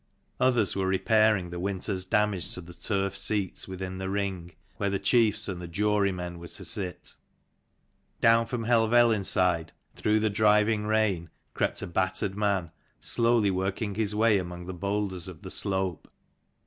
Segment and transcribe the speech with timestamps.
[0.39, 4.97] Others were repairing the winter's damage to the turf seats within the ring, where the
[4.97, 7.13] chiefs and the jurymen were to sit.
[8.19, 14.15] Down from Helvellyn side, through the driving rain, crept a battered man, slowly working his
[14.15, 16.07] way among the boulders of the slope.